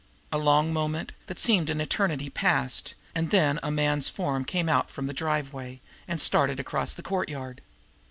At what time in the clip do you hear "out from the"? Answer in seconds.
4.67-5.13